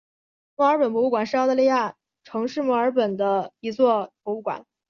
[0.55, 4.65] 墨尔本博物馆是澳大利亚城市墨尔本的一座博物馆。